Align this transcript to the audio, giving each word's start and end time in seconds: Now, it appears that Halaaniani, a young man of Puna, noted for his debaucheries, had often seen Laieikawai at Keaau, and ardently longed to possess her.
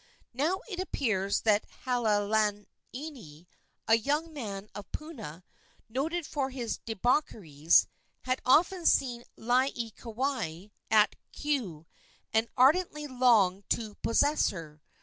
Now, 0.33 0.61
it 0.67 0.79
appears 0.79 1.41
that 1.41 1.63
Halaaniani, 1.85 3.45
a 3.87 3.95
young 3.97 4.33
man 4.33 4.67
of 4.73 4.91
Puna, 4.91 5.43
noted 5.87 6.25
for 6.25 6.49
his 6.49 6.79
debaucheries, 6.87 7.85
had 8.21 8.41
often 8.43 8.87
seen 8.87 9.25
Laieikawai 9.37 10.71
at 10.89 11.15
Keaau, 11.31 11.85
and 12.33 12.47
ardently 12.57 13.05
longed 13.05 13.69
to 13.69 13.93
possess 14.01 14.49
her. 14.49 14.81